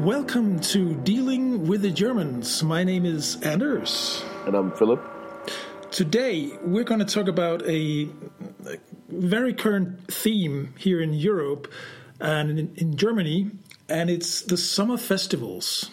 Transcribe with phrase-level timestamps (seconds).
[0.00, 2.62] Welcome to Dealing with the Germans.
[2.62, 4.24] My name is Anders.
[4.46, 4.98] And I'm Philip.
[5.90, 8.08] Today, we're going to talk about a,
[8.66, 8.78] a
[9.10, 11.70] very current theme here in Europe
[12.18, 13.50] and in, in, Germany,
[13.90, 15.90] and it's the summer festivals,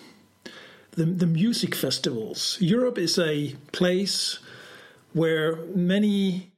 [0.92, 2.58] the, the music festivals.
[2.62, 4.40] Europe is a place
[5.12, 6.54] where many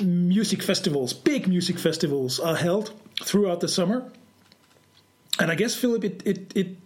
[0.00, 4.10] music festivals, big music festivals, are held throughout the summer.
[5.38, 6.76] And I guess, Philip, it, it, it,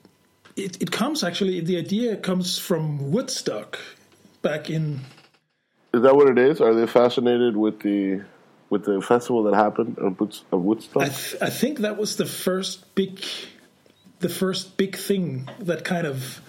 [0.56, 3.78] it, it comes actually, the idea comes from Woodstock
[4.42, 5.00] back in
[5.96, 6.60] is that what it is?
[6.60, 8.22] Are they fascinated with the
[8.68, 10.18] with the festival that happened of
[10.62, 11.02] Woodstock?
[11.02, 13.24] I, th- I, think that was the first big,
[14.18, 16.42] the first big thing that kind of,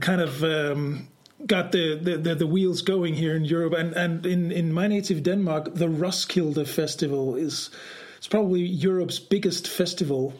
[0.00, 1.08] kind of um,
[1.46, 3.74] got the, the, the, the, wheels going here in Europe.
[3.74, 7.68] And, and in, in my native Denmark, the Roskilde Festival is
[8.16, 10.32] it's probably Europe's biggest festival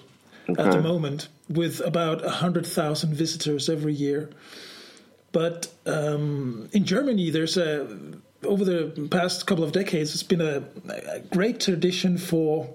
[0.59, 0.63] okay.
[0.63, 4.31] at the moment, with about hundred thousand visitors every year.
[5.33, 7.87] But um, in Germany, there's a
[8.45, 12.73] over the past couple of decades, it's been a, a great tradition for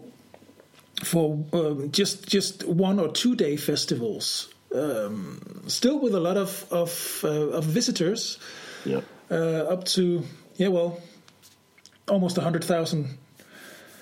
[1.04, 4.54] for um, just just one or two day festivals.
[4.74, 8.40] Um, still with a lot of of, uh, of visitors,
[8.84, 9.02] yeah.
[9.32, 10.24] uh, up to
[10.56, 11.02] yeah, well,
[12.08, 13.18] almost hundred thousand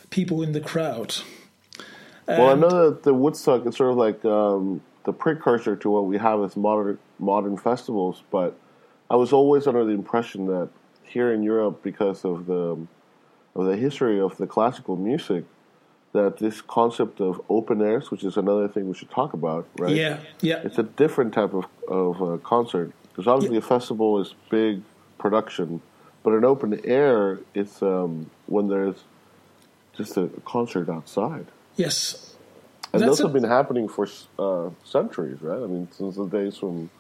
[0.10, 1.16] people in the crowd.
[2.28, 5.90] And well, I know that the Woodstock is sort of like um, the precursor to
[5.90, 8.24] what we have as modern modern festivals.
[8.32, 8.58] But
[9.10, 10.70] I was always under the impression that
[11.04, 12.78] here in Europe, because of the
[13.56, 15.44] of the history of the classical music,
[16.14, 19.96] that this concept of open airs, which is another thing we should talk about, right?
[19.96, 20.62] Yeah, yeah.
[20.64, 23.64] It's a different type of of uh, concert because obviously yeah.
[23.64, 24.82] a festival is big
[25.18, 25.82] production,
[26.24, 29.04] but an open air, it's um, when there's
[29.96, 31.46] just a concert outside.
[31.76, 32.34] Yes,
[32.94, 35.58] and That's those a, have been happening for uh, centuries, right?
[35.58, 36.92] I mean, since the days from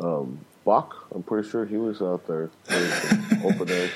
[0.00, 2.50] um, Bach, I'm pretty sure he was out there
[3.44, 3.88] open air.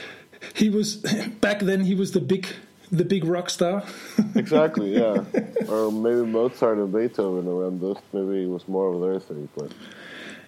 [0.55, 0.97] He was
[1.41, 1.81] back then.
[1.81, 2.47] He was the big,
[2.93, 3.83] the big rock star.
[4.37, 5.25] exactly, yeah.
[5.69, 7.99] Or maybe Mozart and Beethoven around this.
[8.13, 9.73] Maybe it was more of their thing, but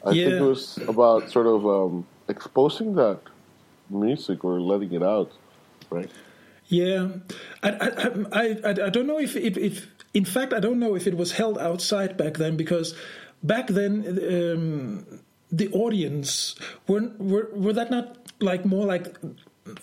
[0.07, 0.27] I yeah.
[0.27, 3.19] think it was about sort of um, exposing that
[3.91, 5.33] music or letting it out,
[5.91, 6.11] right?
[6.69, 7.09] Yeah,
[7.63, 11.07] I I, I, I don't know if, if, if in fact, I don't know if
[11.07, 12.95] it was held outside back then because
[13.43, 15.21] back then um,
[15.51, 16.57] the audience
[16.87, 19.17] were, were were that not like more like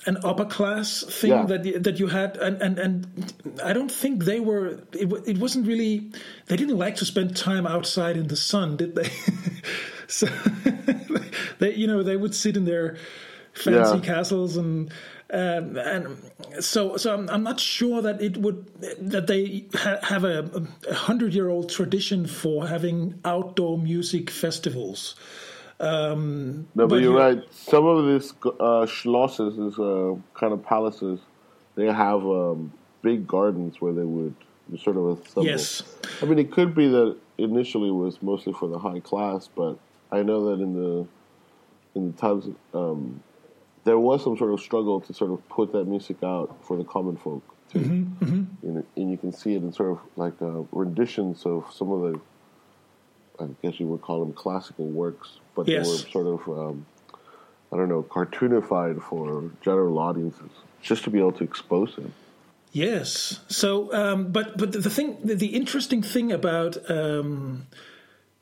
[0.06, 1.46] an upper class thing yeah.
[1.46, 5.67] that that you had and, and and I don't think they were it, it wasn't
[5.67, 6.12] really
[6.47, 9.09] they didn't like to spend time outside in the sun did they
[10.07, 10.28] so
[11.59, 12.97] they you know they would sit in their
[13.53, 14.03] fancy yeah.
[14.03, 14.91] castles and
[15.31, 16.17] um, and
[16.59, 18.67] so, so I'm, I'm, not sure that it would
[19.09, 25.15] that they ha- have a, a hundred year old tradition for having outdoor music festivals.
[25.79, 27.43] Um, no, but, but you're right.
[27.51, 31.19] Some of these uh, schlosses, these uh, kind of palaces,
[31.73, 32.71] they have um,
[33.01, 34.35] big gardens where they would
[34.77, 35.45] sort of assemble.
[35.45, 35.83] Yes.
[36.21, 39.77] I mean, it could be that initially it was mostly for the high class, but
[40.11, 41.07] I know that in the
[41.95, 43.21] in the times um,
[43.85, 46.84] there was some sort of struggle to sort of put that music out for the
[46.84, 48.68] common folk too, mm-hmm, mm-hmm.
[48.68, 52.01] And, and, you can see it in sort of like uh, renditions of some of
[52.01, 52.19] the,
[53.44, 55.85] I guess you would call them classical works, but yes.
[55.85, 56.85] they were sort of, um,
[57.73, 62.13] I don't know, cartoonified for general audiences, just to be able to expose them.
[62.72, 63.40] Yes.
[63.47, 67.67] So, um, but but the thing, the, the interesting thing about um,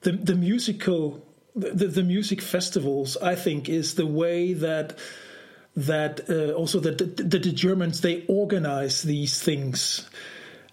[0.01, 1.23] the the musical
[1.55, 4.97] the, the music festivals, I think, is the way that
[5.75, 10.07] that uh, also that the, the, the, Germans they organize these things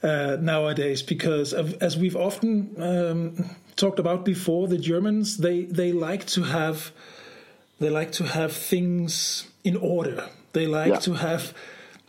[0.02, 5.92] uh, nowadays because of, as we've often um, talked about before, the Germans they they
[5.92, 6.92] like to have
[7.78, 10.28] they like to have things in order.
[10.52, 10.98] They like yeah.
[11.00, 11.54] to have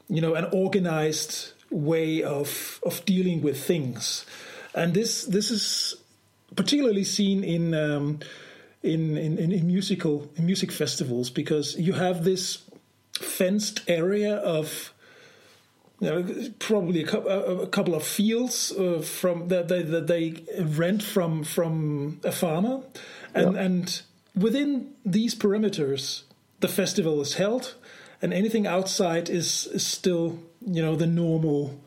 [0.09, 4.25] you know an organized way of of dealing with things,
[4.75, 5.95] and this this is
[6.55, 7.73] particularly seen in.
[7.73, 8.19] Um,
[8.83, 12.63] in, in, in musical in music festivals because you have this
[13.21, 14.93] fenced area of
[16.01, 21.03] you know, probably a, a, couple of fields uh, from that they, that they rent
[21.03, 22.81] from from a farmer,
[23.35, 24.01] and and
[24.35, 26.23] within these perimeters,
[26.59, 27.75] the festival is held,
[28.19, 31.79] and anything outside is, is still you know the normal,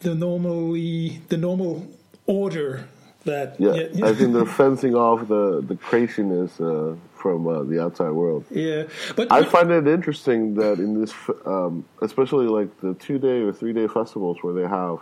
[0.00, 1.86] the normally the normal
[2.26, 2.88] order
[3.28, 3.48] that.
[3.58, 4.06] Yeah, yeah.
[4.10, 8.42] I think they're fencing off the the craziness uh, from uh, the outside world.
[8.50, 8.82] Yeah,
[9.16, 11.12] but I find it interesting that in this,
[11.54, 14.98] um, especially like the two day or three day festivals where they have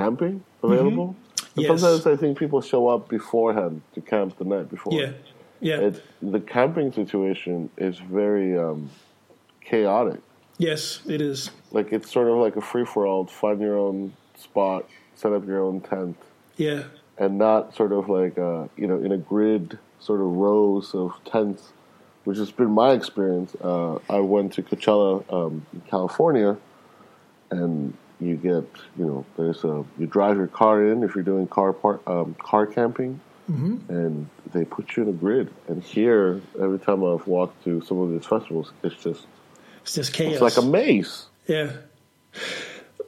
[0.00, 1.08] camping available.
[1.08, 1.60] Mm-hmm.
[1.60, 1.68] Yes.
[1.80, 4.94] Sometimes I think people show up beforehand to camp the night before.
[5.00, 5.12] Yeah,
[5.60, 5.94] yeah, It,
[6.34, 8.88] the camping situation is very um,
[9.60, 10.20] chaotic.
[10.58, 11.50] yes, it is.
[11.70, 13.26] Like it's sort of like a free for all.
[13.26, 14.14] Find your own
[14.46, 16.16] spot, set up your own tent,
[16.56, 16.84] Yeah,
[17.22, 21.12] and not sort of like uh, you know in a grid sort of rows of
[21.24, 21.72] tents,
[22.24, 23.54] which has been my experience.
[23.62, 26.56] Uh, I went to Coachella um, in California,
[27.50, 28.66] and you get
[28.98, 32.34] you know there's a you drive your car in if you're doing car par- um,
[32.40, 33.20] car camping,
[33.88, 35.48] and they put you in a grid.
[35.68, 39.26] And here, every time I've walked to some of these festivals, it's just
[39.82, 40.32] it's just chaos.
[40.32, 41.26] it's like a maze.
[41.46, 41.70] Yeah.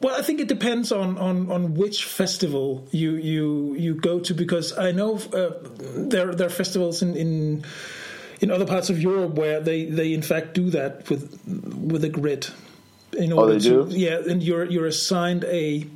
[0.00, 4.34] Well, I think it depends on, on, on which festival you you you go to
[4.34, 5.50] because I know uh,
[5.96, 7.64] there there are festivals in, in
[8.40, 12.08] in other parts of Europe where they, they in fact do that with with a
[12.10, 12.48] grid.
[13.16, 13.96] In order Oh, they to, do?
[13.96, 15.86] Yeah, and you're you're assigned a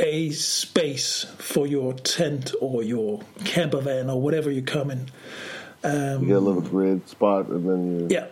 [0.00, 5.06] a space for your tent or your camper van or whatever you come in.
[5.84, 5.90] You
[6.26, 8.26] get a little grid spot, and then you Yeah,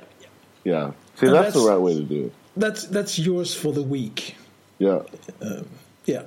[0.64, 0.92] yeah.
[1.16, 2.32] See, And that's, the right way to do it.
[2.56, 4.36] that's that's yours for the week.
[4.82, 5.02] Yeah.
[6.04, 6.24] Yeah,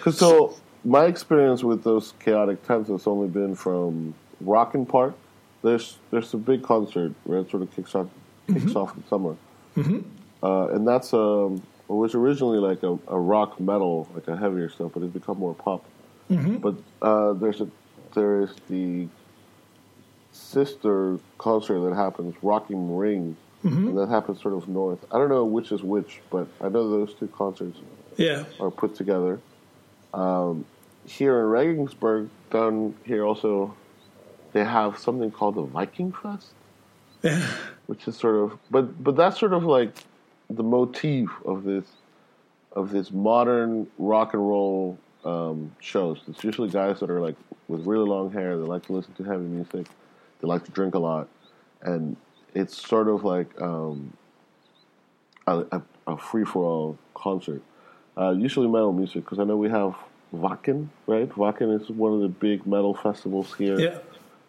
[0.00, 5.14] Cause so my experience with those chaotic tents has only been from Rock im Park.
[5.62, 8.08] There's there's a big concert where it sort of kicks off
[8.52, 9.36] kicks off in summer,
[9.76, 10.00] mm-hmm.
[10.42, 14.68] uh, and that's um it was originally like a, a rock metal like a heavier
[14.68, 15.84] stuff, but it's become more pop.
[16.58, 17.68] But uh, there's a
[18.14, 19.08] there is the
[20.32, 25.04] sister concert that happens Rock am Ring, and that happens sort of north.
[25.10, 27.78] I don't know which is which, but I know those two concerts
[28.16, 29.40] yeah, are put together.
[30.12, 30.64] Um,
[31.06, 33.74] here in Regensburg, down here also,
[34.52, 36.52] they have something called the Viking Fest,
[37.22, 37.46] yeah,
[37.86, 39.96] which is sort of, but but that's sort of like
[40.50, 41.84] the motif of this
[42.72, 46.20] of this modern rock and roll um, shows.
[46.28, 47.36] It's usually guys that are like
[47.68, 48.56] with really long hair.
[48.58, 49.86] They like to listen to heavy music.
[50.40, 51.28] They like to drink a lot,
[51.82, 52.16] and
[52.54, 54.12] it's sort of like um,
[55.46, 57.62] a, a, a free for all concert.
[58.16, 59.94] Uh, usually metal music because I know we have
[60.32, 61.28] Wacken, right?
[61.30, 63.78] Wacken is one of the big metal festivals here.
[63.78, 63.98] yeah.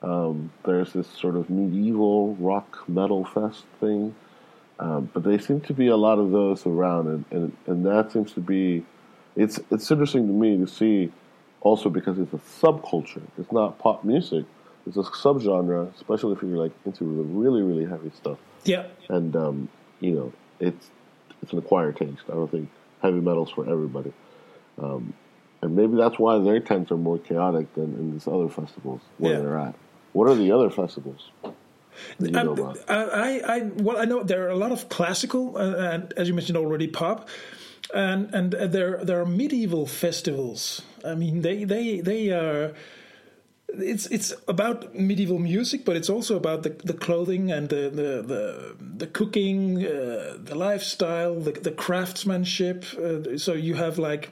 [0.02, 4.13] Um, there's this sort of medieval rock metal fest thing,
[4.80, 8.12] um, but there seem to be a lot of those around, and, and, and that
[8.12, 8.86] seems to be
[9.36, 11.12] it's it's interesting to me to see
[11.62, 13.24] also because it's a subculture.
[13.38, 14.46] It's not pop music.
[14.88, 18.38] It's a subgenre, especially if you're like into the really really heavy stuff.
[18.64, 20.90] Yeah, And um, you know, it's
[21.42, 22.24] it's an acquired taste.
[22.30, 22.70] I don't think
[23.02, 24.14] heavy metal's for everybody.
[24.82, 25.14] Um,
[25.62, 29.34] and maybe that's why their tents are more chaotic than in these other festivals where
[29.34, 29.40] Yeah.
[29.40, 29.76] they're at.
[30.14, 31.30] What are the other festivals
[32.20, 32.78] you know Um.
[32.88, 36.28] I, I, I, well, I know there are a lot of classical, uh, and as
[36.28, 37.30] you mentioned already, pop,
[37.94, 40.82] and and uh, there there are medieval festivals.
[41.06, 42.74] I mean, they they they are.
[43.80, 48.22] It's it's about medieval music, but it's also about the, the clothing and the the
[48.22, 52.86] the, the cooking, uh, the lifestyle, the, the craftsmanship.
[52.94, 54.31] Uh, so you have like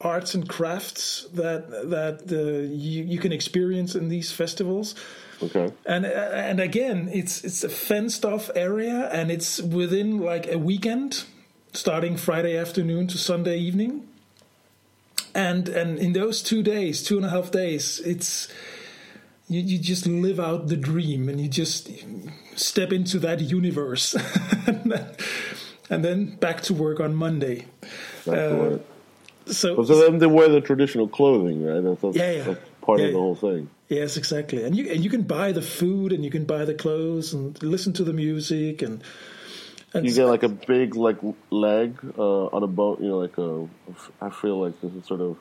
[0.00, 4.94] arts and crafts that that uh, you, you can experience in these festivals
[5.42, 5.72] Okay.
[5.86, 11.24] and and again it's it's a fenced off area and it's within like a weekend
[11.72, 14.06] starting friday afternoon to sunday evening
[15.34, 18.48] and and in those two days two and a half days it's
[19.48, 21.90] you, you just live out the dream and you just
[22.56, 24.14] step into that universe
[25.90, 27.66] and, then, back to work on monday
[28.26, 28.82] word.
[29.46, 31.82] so So then they wear the traditional clothing, right?
[31.82, 32.42] That's, that's, Yeah, yeah.
[32.44, 33.68] that's part Yeah, of the whole thing.
[33.88, 34.64] Yes, exactly.
[34.64, 37.62] And you and you can buy the food and you can buy the clothes and
[37.62, 39.02] listen to the music and
[39.92, 41.18] and You get like a big like
[41.50, 43.00] leg uh, on a boat.
[43.00, 43.68] You know, like a.
[44.20, 45.36] I feel like this is sort of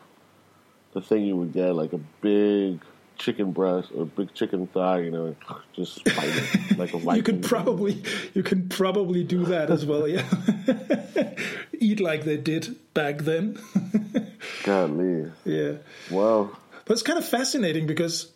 [0.93, 2.81] the thing you would get, like a big
[3.17, 5.00] chicken breast or big chicken thigh.
[5.01, 5.36] You know,
[5.74, 6.43] just fighting
[6.77, 7.17] like a Viking.
[7.17, 8.03] you can probably
[8.34, 10.08] you can probably do that as well.
[10.08, 10.25] Yeah,
[11.79, 13.60] eat like they did back then.
[14.63, 15.32] Godly.
[15.46, 15.74] yeah,
[16.12, 16.51] Wow.
[16.86, 18.32] but it's kind of fascinating because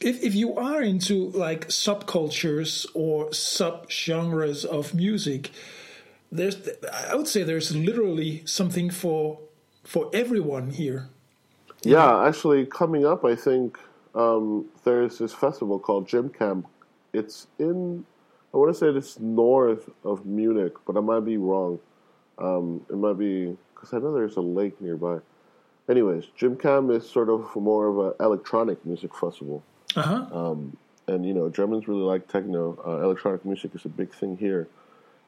[0.00, 5.50] if if you are into like subcultures or sub genres of music,
[6.32, 6.56] there's
[7.10, 9.40] I would say there's literally something for
[9.84, 11.08] for everyone here.
[11.82, 13.78] Yeah, actually, coming up, I think
[14.18, 16.66] um, there's this festival called Gym Camp.
[17.12, 18.04] It's in,
[18.52, 21.78] I want to say it's north of Munich, but I might be wrong.
[22.38, 25.18] Um, it might be because I know there's a lake nearby.
[25.88, 29.62] Anyways, Gym Camp is sort of more of an electronic music festival,
[29.96, 30.26] Uh huh.
[30.32, 32.76] um, and you know Germans really like techno.
[32.86, 34.68] Uh, electronic music is a big thing here.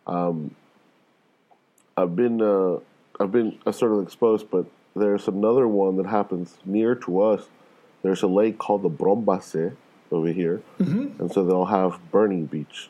[0.07, 0.55] Um,
[1.97, 2.79] I've been uh,
[3.19, 7.45] I've been uh, sort of exposed, but there's another one that happens near to us.
[8.03, 9.77] There's a lake called the Brombachsee
[10.11, 11.21] over here, mm-hmm.
[11.21, 12.89] and so they'll have Burning Beach,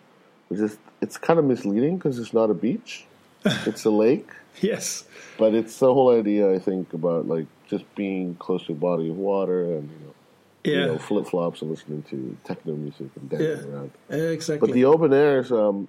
[0.48, 3.06] which is it's kind of misleading because it's not a beach,
[3.44, 4.28] it's a lake.
[4.60, 5.04] Yes,
[5.38, 9.08] but it's the whole idea I think about like just being close to a body
[9.08, 10.14] of water and you know.
[10.62, 10.72] Yeah.
[10.72, 13.78] You know, flip flops and listening to techno music and dancing yeah.
[13.78, 13.92] around.
[14.10, 14.68] Exactly.
[14.68, 15.88] But the open airs, um,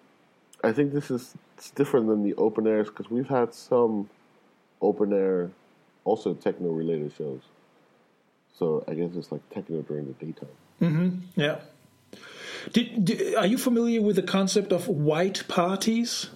[0.63, 4.10] I think this is it's different than the open airs because we've had some
[4.82, 5.51] open air,
[6.06, 7.42] also techno related shows.
[8.58, 10.50] So I guess it's like techno during the daytime.
[10.81, 11.41] Mm-hmm.
[11.41, 11.60] Yeah.
[12.74, 16.29] Did, did, are you familiar with the concept of white parties?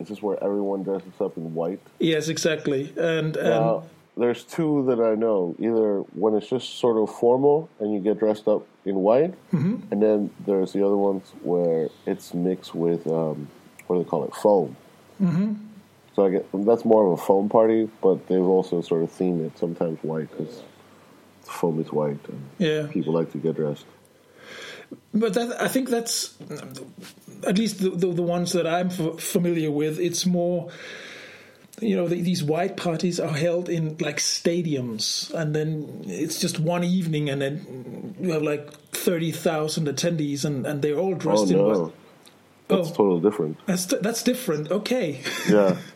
[0.00, 1.80] Is this where everyone dresses up in white?
[1.98, 2.92] Yes, exactly.
[2.96, 3.82] And um,
[4.16, 5.54] there's two that I know.
[5.58, 9.76] Either when it's just sort of formal and you get dressed up in white, mm-hmm.
[9.90, 13.48] and then there's the other ones where it's mixed with um,
[13.86, 14.76] what do they call it, foam.
[15.22, 15.54] Mm-hmm.
[16.14, 19.46] So I get that's more of a foam party, but they've also sort of themed
[19.46, 20.62] it sometimes white because
[21.48, 22.86] foam is white, and yeah.
[22.90, 23.86] people like to get dressed.
[25.12, 26.36] But that, I think that's
[27.46, 29.98] at least the, the, the ones that I'm f- familiar with.
[29.98, 30.70] It's more,
[31.80, 36.60] you know, the, these white parties are held in like stadiums, and then it's just
[36.60, 41.46] one evening, and then you have like thirty thousand attendees, and, and they're all dressed
[41.46, 41.92] oh, in no.
[42.68, 43.58] That's oh, totally different.
[43.66, 44.70] That's that's different.
[44.70, 45.20] Okay.
[45.48, 45.76] yeah.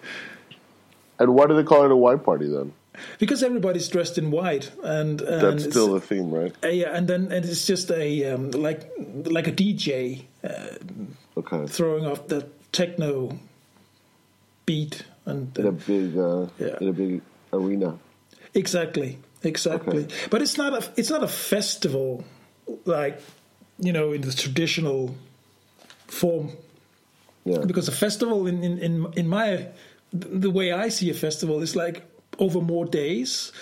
[1.20, 2.72] And why do they call it a white party then?
[3.18, 6.54] Because everybody's dressed in white, and, and that's still the theme, right?
[6.64, 8.90] Uh, yeah, and then and it's just a um, like
[9.24, 10.76] like a DJ, uh,
[11.38, 13.38] okay, throwing off the techno
[14.66, 16.76] beat and in a big uh, yeah.
[16.80, 17.98] in a big arena.
[18.54, 20.04] Exactly, exactly.
[20.04, 20.14] Okay.
[20.30, 22.24] But it's not a it's not a festival
[22.84, 23.20] like
[23.78, 25.14] you know in the traditional
[26.06, 26.52] form.
[27.44, 27.58] Yeah.
[27.66, 29.68] Because a festival in in in, in my
[30.12, 32.02] the way I see a festival is like
[32.40, 33.52] over more days,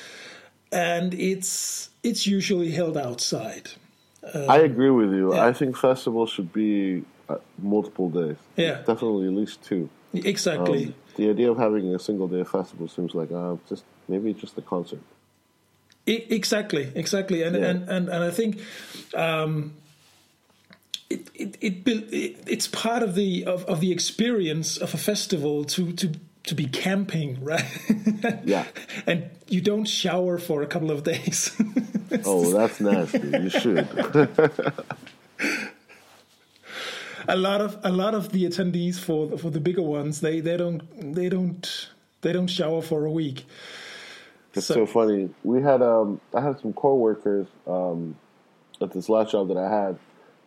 [0.73, 3.71] and it's it's usually held outside.
[4.33, 5.35] Um, I agree with you.
[5.35, 5.47] Yeah.
[5.47, 8.37] I think festivals should be uh, multiple days.
[8.57, 9.91] Yeah, definitely at least two.
[10.15, 10.87] Exactly.
[10.87, 14.57] Um, the idea of having a single day festival seems like uh, just maybe just
[14.57, 15.01] a concert.
[16.07, 17.67] exactly, exactly, and, yeah.
[17.67, 18.61] and and and I think.
[19.15, 19.75] Um,
[21.11, 25.65] it, it, it, it, it's part of the of, of the experience of a festival
[25.65, 26.13] to to
[26.49, 27.65] to be camping, right?
[28.45, 28.65] yeah.
[29.07, 31.55] And you don't shower for a couple of days.
[32.25, 33.29] oh, that's nasty.
[33.29, 33.89] You should.
[37.29, 40.57] a lot of a lot of the attendees for for the bigger ones, they they
[40.57, 40.83] don't
[41.15, 41.91] they don't
[42.23, 43.47] they don't shower for a week.
[44.55, 45.29] It's so, so funny.
[45.45, 48.17] We had um I had some coworkers um
[48.81, 49.99] at this last job that I had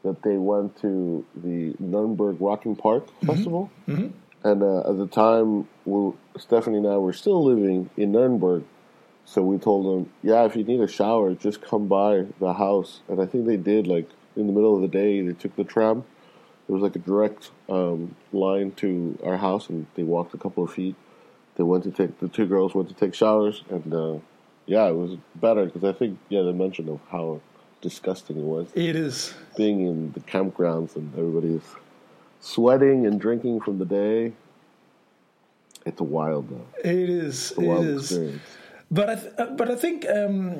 [0.03, 3.27] that they went to the Nuremberg Rock im Park mm-hmm.
[3.27, 3.69] Festival.
[3.87, 4.07] Mm-hmm.
[4.43, 8.63] And uh, at the time, we, Stephanie and I were still living in Nuremberg.
[9.25, 13.01] So we told them, yeah, if you need a shower, just come by the house.
[13.07, 15.63] And I think they did, like, in the middle of the day, they took the
[15.63, 16.03] tram.
[16.67, 20.63] It was like a direct um, line to our house, and they walked a couple
[20.63, 20.95] of feet.
[21.55, 24.15] They went to take, the two girls went to take showers, and uh,
[24.65, 27.41] yeah, it was better because I think, yeah, they mentioned of how
[27.81, 28.67] disgusting it was.
[28.73, 29.33] It is.
[29.57, 31.61] Being in the campgrounds and everybody's
[32.41, 34.33] sweating and drinking from the day.
[35.85, 36.67] It's a wild though.
[36.83, 37.53] It is.
[37.57, 38.11] It is.
[38.11, 38.41] Experience.
[38.91, 40.59] But I th- uh, but I think um,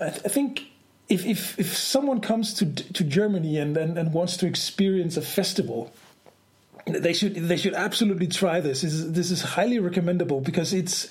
[0.00, 0.64] I, th- I, think
[1.08, 5.22] if, if if someone comes to to Germany and, and, and wants to experience a
[5.22, 5.92] festival,
[6.86, 8.82] they should they should absolutely try this.
[8.82, 11.08] This is, this is highly recommendable because it's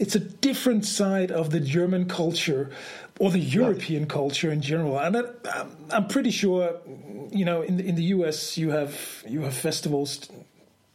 [0.00, 2.70] it's a different side of the German culture
[3.20, 4.08] or the European yeah.
[4.08, 4.98] culture in general.
[4.98, 6.80] And I, I'm pretty sure,
[7.30, 10.28] you know, in the, in the US you have you have festivals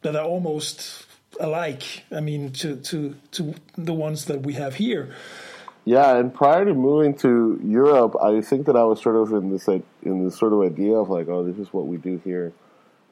[0.02, 1.06] that are almost
[1.40, 2.04] alike.
[2.12, 5.14] I mean, to to to the ones that we have here.
[5.88, 9.52] Yeah, and prior to moving to Europe, I think that I was sort of in
[9.52, 12.20] this like, in this sort of idea of like, oh, this is what we do
[12.26, 12.54] here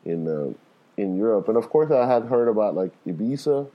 [0.05, 0.53] in uh,
[0.97, 1.49] in Europe.
[1.49, 3.69] And of course, I had heard about like Ibiza,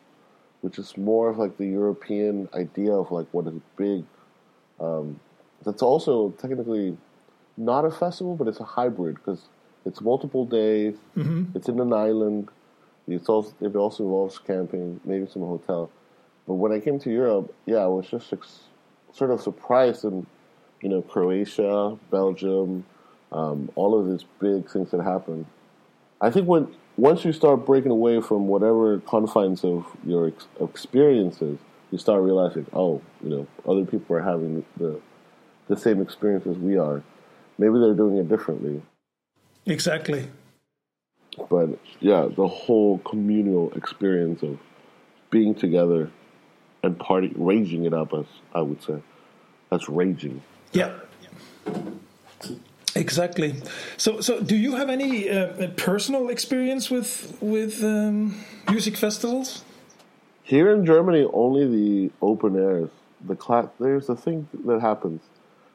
[0.60, 4.04] which is more of like the European idea of like what is big.
[4.80, 5.20] Um,
[5.64, 6.96] that's also technically
[7.56, 9.48] not a festival, but it's a hybrid because
[9.84, 10.94] it's multiple days.
[11.16, 11.56] Mm-hmm.
[11.56, 12.48] It's in an island.
[13.06, 15.90] It's also it also involves camping, maybe some hotel.
[16.46, 18.60] But when I came to Europe, yeah, I was just ex-
[19.12, 20.26] sort of surprised in
[20.82, 22.84] you know Croatia, Belgium,
[23.32, 25.46] um, all of these big things that happen.
[26.20, 31.58] I think when once you start breaking away from whatever confines of your ex- experiences,
[31.92, 35.00] you start realizing, oh, you know, other people are having the
[35.68, 37.02] the same experience as we are.
[37.58, 38.82] Maybe they're doing it differently.
[39.66, 40.28] Exactly.
[41.48, 44.58] But yeah, the whole communal experience of
[45.30, 46.10] being together
[46.82, 48.24] and party raging it up as
[48.54, 49.02] I would say.
[49.70, 50.42] That's raging.
[50.72, 50.98] Yeah.
[52.94, 53.54] Exactly.
[53.96, 58.34] So, so do you have any uh, personal experience with with um,
[58.68, 59.64] music festivals?
[60.42, 62.90] Here in Germany, only the open airs.
[63.26, 63.66] The class.
[63.78, 65.20] There's a thing that happens.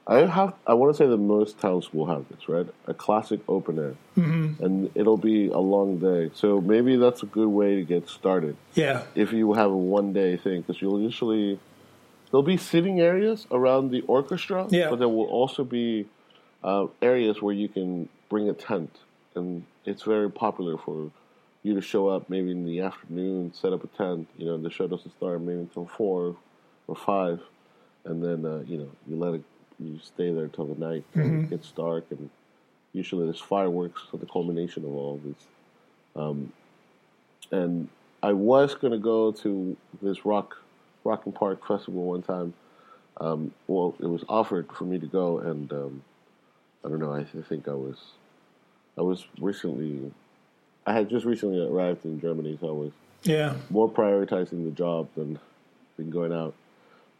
[0.05, 0.53] I have.
[0.67, 2.67] I want to say that most towns will have this, right?
[2.87, 4.63] A classic open air, mm-hmm.
[4.63, 6.31] and it'll be a long day.
[6.33, 8.57] So maybe that's a good way to get started.
[8.73, 9.03] Yeah.
[9.15, 11.59] If you have a one day thing, because you'll usually
[12.31, 14.89] there'll be sitting areas around the orchestra, yeah.
[14.89, 16.07] but there will also be
[16.63, 18.95] uh, areas where you can bring a tent,
[19.35, 21.11] and it's very popular for
[21.63, 24.27] you to show up maybe in the afternoon, set up a tent.
[24.37, 26.35] You know, the show doesn't start maybe until four
[26.87, 27.41] or five,
[28.05, 29.43] and then uh, you know you let it
[29.79, 31.45] you stay there till the night mm-hmm.
[31.45, 32.29] it gets dark, and
[32.93, 35.47] usually there's fireworks for the culmination of all of this.
[36.15, 36.53] Um,
[37.51, 37.87] and
[38.21, 40.57] I was going to go to this rock
[41.03, 42.53] Rock im Park Festival one time.
[43.19, 46.01] Um, well, it was offered for me to go, and um,
[46.85, 47.13] I don't know.
[47.13, 47.97] I, I, think I was,
[48.97, 50.11] I was recently,
[50.85, 52.91] I had just recently arrived in Germany, so I was
[53.23, 55.39] yeah more prioritizing the job than
[55.97, 56.53] than going out.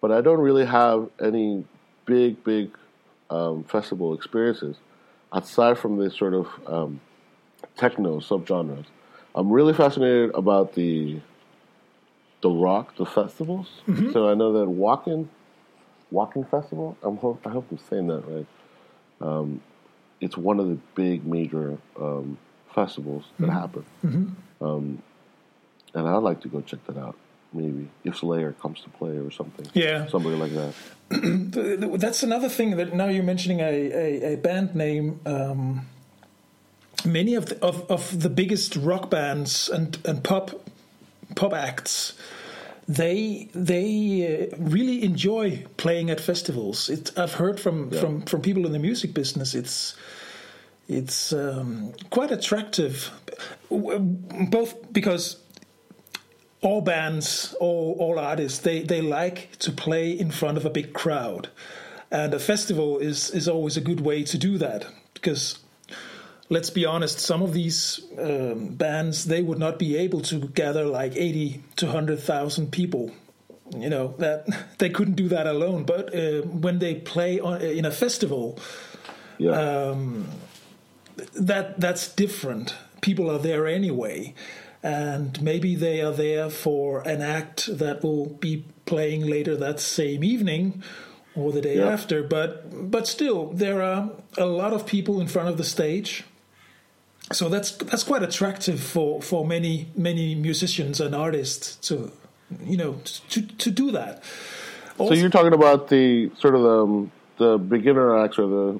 [0.01, 1.63] But I don't really have any
[2.05, 2.71] big, big
[3.29, 4.75] um, festival experiences
[5.31, 6.99] aside from this sort of um,
[7.77, 8.85] techno subgenres.
[9.35, 11.19] I'm really fascinated about the
[12.41, 13.67] the rock, the festivals.
[13.87, 14.11] Mm-hmm.
[14.11, 15.29] So I know that Wacken,
[16.11, 16.97] Wacken Festival.
[17.01, 18.45] I'm hope, I hope I'm saying that right.
[19.23, 19.61] Um,
[20.21, 22.37] it's one of the big major um,
[22.73, 23.59] festivals that mm-hmm.
[23.59, 24.65] happen, mm-hmm.
[24.65, 25.01] um,
[25.93, 27.15] and I'd like to go check that out
[27.53, 29.67] maybe if Slayer comes to play or something.
[29.73, 30.73] Yeah, somebody like that.
[31.99, 35.19] That's another thing that now you're mentioning a, a, a band name.
[35.25, 35.87] Um,
[37.05, 40.67] many of the, of, of the biggest rock bands and, and pop
[41.35, 42.13] pop acts
[42.87, 46.89] they they uh, really enjoy playing at festivals.
[46.89, 48.01] It, I've heard from, yeah.
[48.01, 49.55] from from people in the music business.
[49.55, 49.95] It's
[50.87, 53.09] it's um, quite attractive,
[53.69, 55.37] both because
[56.61, 60.93] all bands, all all artists, they they like to play in front of a big
[60.93, 61.49] crowd,
[62.11, 65.59] and a festival is is always a good way to do that because.
[66.49, 67.19] Let's be honest.
[67.19, 71.87] Some of these um, bands they would not be able to gather like eighty to
[71.87, 73.11] hundred thousand people.
[73.75, 74.45] You know that
[74.77, 75.83] they couldn't do that alone.
[75.83, 78.59] But uh, when they play on, in a festival,
[79.37, 79.51] yeah.
[79.51, 80.27] um,
[81.33, 82.75] that that's different.
[83.01, 84.33] People are there anyway,
[84.81, 90.23] and maybe they are there for an act that will be playing later that same
[90.23, 90.83] evening
[91.35, 95.49] or the day after but but still there are a lot of people in front
[95.49, 96.23] of the stage
[97.31, 102.11] so that's that's quite attractive for for many many musicians and artists to
[102.63, 104.23] you know to to do that
[104.97, 108.79] also, so you're talking about the sort of the the beginner acts or the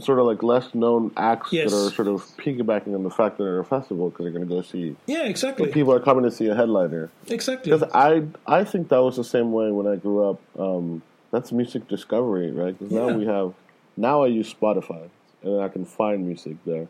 [0.00, 1.70] sort of like less known acts yes.
[1.70, 4.46] that are sort of piggybacking on the fact that they're a festival because they're going
[4.46, 4.96] to go see.
[5.06, 5.72] Yeah, exactly.
[5.72, 7.10] People are coming to see a headliner.
[7.28, 7.72] Exactly.
[7.72, 10.40] Because I I think that was the same way when I grew up.
[10.58, 12.78] Um, that's music discovery, right?
[12.78, 13.06] Because yeah.
[13.06, 13.54] now we have
[13.96, 15.08] now I use Spotify
[15.42, 16.88] and I can find music there.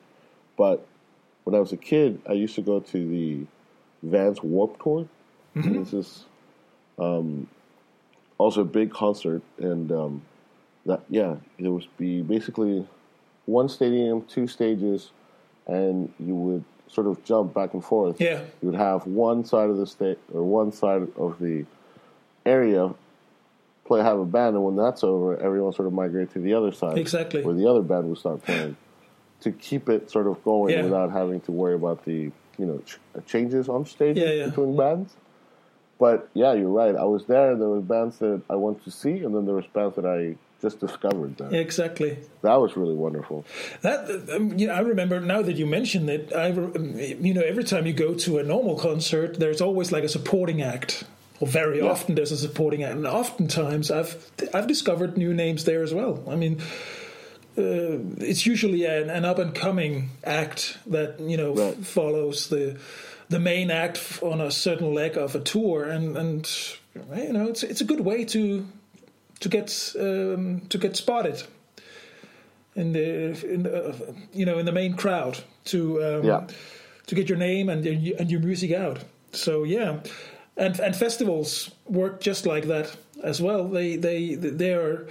[0.56, 0.86] But
[1.44, 3.46] when I was a kid, I used to go to the
[4.02, 5.06] Vans Warped Tour.
[5.54, 5.78] Mm-hmm.
[5.78, 6.24] This is
[6.98, 7.48] um,
[8.38, 10.22] also a big concert, and um,
[10.86, 12.86] that yeah, it would be basically
[13.46, 15.10] one stadium, two stages,
[15.66, 18.20] and you would sort of jump back and forth.
[18.20, 21.64] Yeah, you would have one side of the state or one side of the
[22.44, 22.94] area
[23.84, 26.72] play have a band, and when that's over, everyone sort of migrate to the other
[26.72, 26.98] side.
[26.98, 28.76] Exactly, where the other band would start playing
[29.40, 30.82] to keep it sort of going yeah.
[30.82, 34.46] without having to worry about the you know ch- changes on stage yeah, yeah.
[34.46, 35.14] between bands.
[35.98, 36.94] But yeah, you're right.
[36.94, 37.56] I was there.
[37.56, 40.36] There was bands that I wanted to see, and then there was bands that I
[40.60, 41.52] just discovered that.
[41.52, 42.18] Exactly.
[42.42, 43.44] That was really wonderful.
[43.82, 46.32] That um, you know, I remember now that you mentioned it.
[46.34, 50.04] I um, you know, every time you go to a normal concert, there's always like
[50.04, 51.04] a supporting act.
[51.38, 51.90] Or very yeah.
[51.90, 56.24] often there's a supporting act, and oftentimes I've I've discovered new names there as well.
[56.28, 56.62] I mean,
[57.58, 61.76] uh, it's usually an, an, up and coming act that you know right.
[61.78, 62.78] f- follows the
[63.28, 66.50] the main act on a certain leg of a tour, and and
[66.94, 68.66] you know it's it's a good way to
[69.40, 71.42] to get um, to get spotted
[72.74, 73.96] in the, in the, uh,
[74.32, 76.46] you know in the main crowd to um, yeah.
[77.06, 78.98] to get your name and your, and your music out.
[79.32, 80.00] So yeah,
[80.56, 83.68] and and festivals work just like that as well.
[83.68, 85.06] They they they are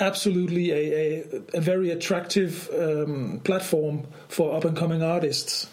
[0.00, 5.68] absolutely a, a, a very attractive um, platform for up and coming artists.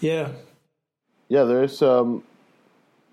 [0.00, 0.28] Yeah.
[1.28, 2.22] Yeah, there's um,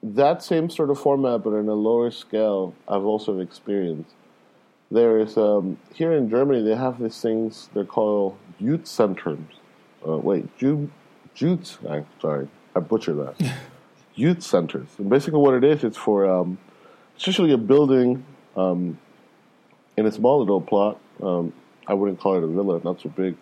[0.03, 4.11] that same sort of format, but on a lower scale, I've also experienced.
[4.89, 9.39] There is um, here in Germany they have these things they're called youth centers.
[10.05, 10.91] Uh, wait, Jude,
[11.33, 11.69] Jude.
[11.89, 13.53] I'm sorry, I butchered that.
[14.15, 14.89] youth centers.
[14.97, 16.57] And basically, what it is, it's for um,
[17.15, 18.25] it's usually a building
[18.57, 18.97] um,
[19.97, 20.99] in a small little plot.
[21.21, 21.53] Um,
[21.87, 23.35] I wouldn't call it a villa, not so big,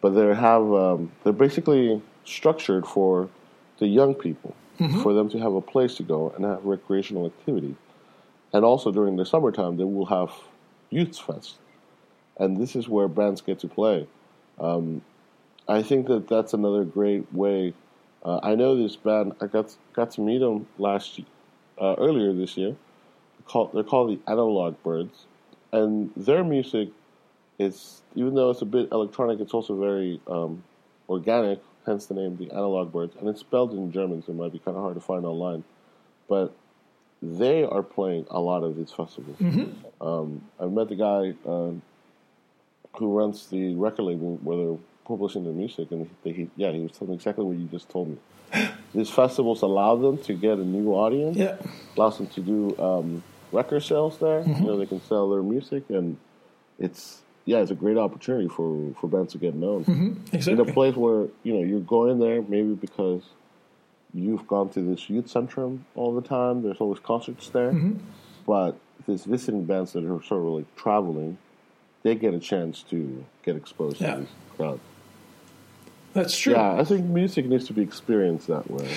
[0.00, 3.28] but they have um, they're basically structured for
[3.78, 5.02] the young people, mm-hmm.
[5.02, 7.74] for them to have a place to go and have recreational activity,
[8.54, 10.30] And also during the summertime, they will have
[10.90, 11.56] Youth Fest,
[12.38, 14.06] and this is where bands get to play.
[14.60, 15.02] Um,
[15.68, 17.74] I think that that's another great way.
[18.24, 19.34] Uh, I know this band.
[19.40, 21.20] I got got to meet them last
[21.80, 22.70] uh, earlier this year.
[22.70, 25.26] They're called, they're called the Analog Birds,
[25.74, 26.88] and their music
[27.58, 30.62] is even though it's a bit electronic, it's also very um,
[31.08, 31.60] organic.
[31.84, 34.58] Hence the name, the Analog Birds, and it's spelled in German, so it might be
[34.58, 35.64] kind of hard to find online.
[36.28, 36.54] But
[37.20, 39.36] they are playing a lot of these festivals.
[39.38, 40.06] Mm-hmm.
[40.06, 41.72] Um, I've met the guy uh,
[42.96, 46.80] who runs the record label where they're publishing their music, and he, he, yeah, he
[46.80, 48.18] was telling me exactly what you just told me.
[48.94, 51.36] These festivals allow them to get a new audience.
[51.36, 51.56] Yeah,
[51.96, 53.22] allows them to do um,
[53.54, 54.42] record sales there.
[54.42, 54.62] Mm-hmm.
[54.62, 56.16] You know, they can sell their music, and
[56.78, 59.84] it's yeah, it's a great opportunity for for bands to get known.
[59.84, 60.34] Mm-hmm.
[60.34, 60.52] Exactly.
[60.52, 63.22] In a place where you know you're going there maybe because
[64.14, 66.62] you've gone to this youth centrum all the time.
[66.62, 67.98] There's always concerts there, mm-hmm.
[68.46, 71.36] but these visiting bands that are sort of like traveling,
[72.02, 74.14] they get a chance to get exposed yeah.
[74.14, 74.80] to these crowds.
[76.14, 76.52] That's true.
[76.52, 78.88] Yeah, I think music needs to be experienced that way.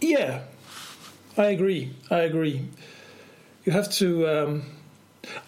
[0.00, 0.40] Yeah,
[1.36, 1.94] I agree.
[2.10, 2.66] I agree.
[3.64, 4.62] You have to, um,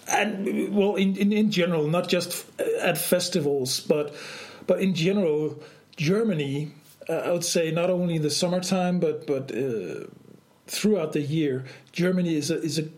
[0.09, 2.47] and well, in, in, in general, not just
[2.81, 4.15] at festivals, but
[4.67, 5.63] but in general,
[5.97, 6.73] Germany
[7.09, 10.07] uh, I would say not only in the summertime, but but uh,
[10.67, 12.89] throughout the year, Germany is a, is a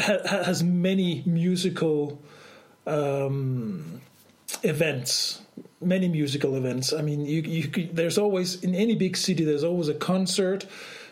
[0.00, 2.22] ha, has many musical
[2.86, 4.00] um,
[4.62, 5.40] events.
[5.80, 6.92] Many musical events.
[6.94, 9.44] I mean, you, you there's always in any big city.
[9.44, 10.66] There's always a concert.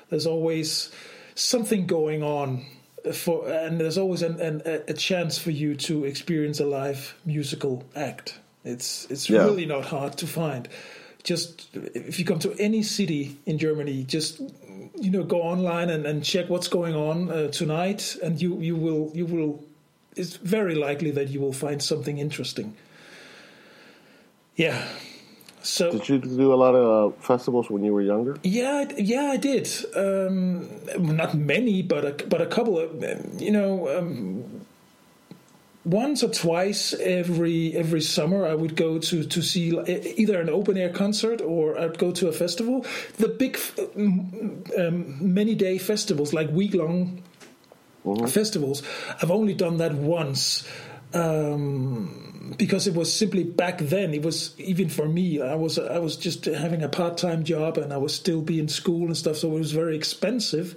[0.08, 0.90] There's always
[1.34, 2.64] something going on
[3.12, 7.84] for, and there's always an, an, a chance for you to experience a live musical
[7.96, 8.38] act.
[8.64, 9.44] It's it's yeah.
[9.44, 10.68] really not hard to find
[11.22, 14.40] just if you come to any city in Germany, just
[15.00, 18.76] you know go online and, and check what's going on uh, tonight, and you you
[18.76, 19.64] will you will.
[20.14, 22.76] It's very likely that you will find something interesting.
[24.56, 24.86] Yeah.
[25.62, 28.36] So did you do a lot of uh, festivals when you were younger?
[28.42, 29.68] Yeah, yeah, I did.
[29.94, 33.02] Um, not many, but a, but a couple of
[33.40, 33.98] you know.
[33.98, 34.62] Um,
[35.84, 39.76] once or twice every every summer I would go to to see
[40.16, 42.86] either an open air concert or I'd go to a festival.
[43.16, 43.58] The big
[44.78, 47.22] um, many day festivals like week long
[48.04, 48.26] mm-hmm.
[48.26, 48.82] festivals.
[49.20, 50.68] I've only done that once.
[51.14, 55.98] Um, because it was simply back then it was even for me i was i
[55.98, 59.48] was just having a part-time job and i was still being school and stuff so
[59.48, 60.74] it was very expensive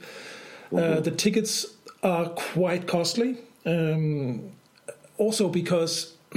[0.72, 0.98] uh, mm-hmm.
[0.98, 1.66] uh, the tickets
[2.04, 4.52] are quite costly um,
[5.18, 6.14] also because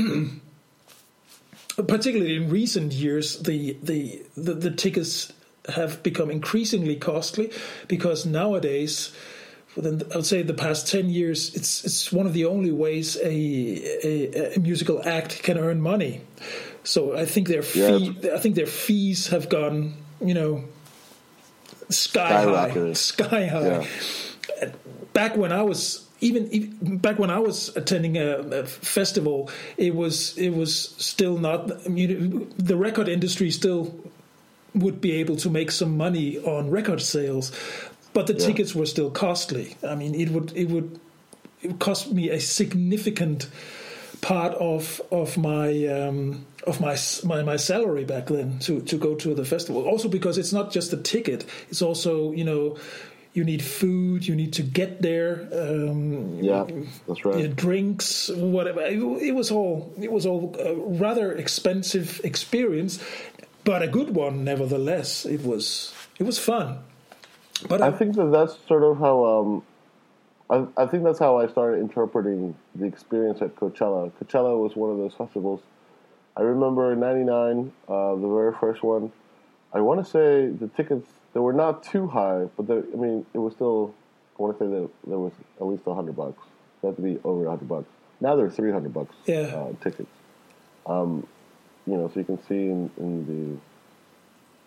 [1.77, 5.33] particularly in recent years the, the the, the tickets
[5.75, 7.53] have become increasingly costly
[7.89, 9.13] because nowadays
[9.77, 13.17] within I would say the past 10 years it's it's one of the only ways
[13.17, 16.23] a, a, a musical act can earn money
[16.85, 18.35] so I think their fee yeah.
[18.35, 20.65] I think their fees have gone you know
[21.91, 23.87] sky high sky high
[24.61, 24.71] yeah.
[25.13, 29.95] back when I was even, even, back when I was attending a, a, festival, it
[29.95, 31.71] was it was still not.
[31.87, 33.95] I mean, the record industry still
[34.75, 37.53] would be able to make some money on record sales,
[38.19, 38.47] but the yeah.
[38.47, 39.77] tickets were still costly.
[39.87, 40.99] I mean, it would it would
[41.63, 43.49] it would cost me a significant
[44.23, 49.15] part of of my um, of my, my my salary back then to to go
[49.15, 49.85] to the festival.
[49.87, 52.77] Also because it's not just a ticket; it's also you know
[53.35, 55.49] you need food, you need to get there.
[55.53, 56.67] Um, yeah,
[57.07, 57.39] that's right.
[57.39, 58.81] You know, drinks, whatever.
[58.81, 62.99] It, it, was all it was all a rather expensive experience,
[63.63, 65.25] but a good one nevertheless.
[65.25, 66.81] It was it was fun.
[67.67, 69.25] But I, I think that that's sort of how.
[69.25, 69.63] Um,
[70.51, 74.11] I, I think that's how I started interpreting the experience at Coachella.
[74.13, 75.61] Coachella was one of those festivals.
[76.37, 79.13] I remember in '99, uh, the very first one.
[79.73, 83.39] I want to say the tickets they were not too high, but I mean, it
[83.39, 83.95] was still.
[84.39, 86.43] I want to say that there was at least a hundred bucks.
[86.81, 87.89] They had to be over a hundred bucks.
[88.21, 89.15] Now they're three hundred bucks.
[89.27, 89.41] Yeah.
[89.41, 90.11] Uh, tickets.
[90.87, 91.27] Um,
[91.87, 93.61] you know, so you can see in, in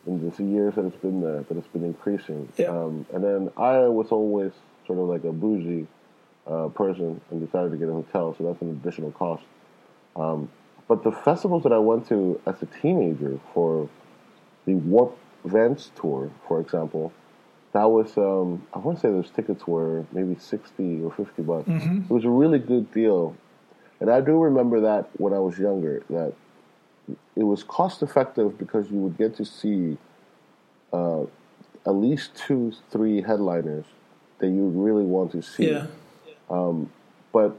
[0.07, 2.49] in the years that it's been there that it's been increasing.
[2.57, 2.67] Yeah.
[2.67, 4.51] Um, and then I was always
[4.87, 5.87] sort of like a bougie
[6.47, 9.43] uh, person and decided to get a hotel, so that's an additional cost.
[10.15, 10.49] Um,
[10.87, 13.87] but the festivals that I went to as a teenager for
[14.65, 17.13] the Warped Vans tour, for example,
[17.73, 21.69] that was um, I want to say those tickets were maybe sixty or fifty bucks.
[21.69, 23.35] It was a really good deal,
[23.99, 26.33] and I do remember that when I was younger that
[27.35, 29.97] it was cost effective because you would get to see
[30.93, 31.23] uh,
[31.85, 33.85] at least two, three headliners
[34.39, 35.71] that you really want to see.
[35.71, 35.87] Yeah.
[37.33, 37.57] But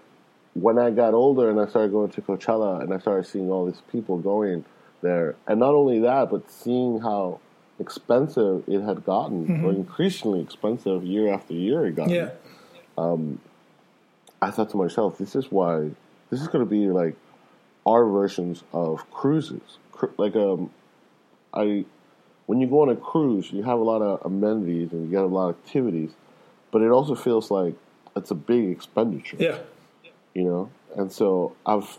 [0.55, 3.65] when I got older and I started going to Coachella and I started seeing all
[3.65, 4.65] these people going
[5.01, 7.41] there, and not only that, but seeing how
[7.79, 12.11] expensive it had gotten, or increasingly expensive year after year it got.
[12.11, 12.31] Yeah.
[12.99, 13.41] Um,
[14.43, 15.91] I thought to myself, this is why
[16.31, 17.17] this is going to be like
[17.87, 19.79] our versions of cruises.
[20.17, 20.71] Like um,
[21.55, 21.85] I
[22.47, 25.23] when you go on a cruise, you have a lot of amenities and you get
[25.23, 26.11] a lot of activities,
[26.71, 27.75] but it also feels like
[28.17, 29.59] it's a big expenditure Yeah.
[30.35, 31.97] you know and so i've